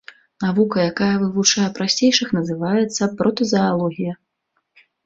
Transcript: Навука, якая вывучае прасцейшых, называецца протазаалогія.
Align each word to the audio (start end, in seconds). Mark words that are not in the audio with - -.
Навука, 0.43 0.77
якая 0.91 1.09
вывучае 1.25 1.67
прасцейшых, 1.77 2.27
называецца 2.41 3.13
протазаалогія. 3.21 4.13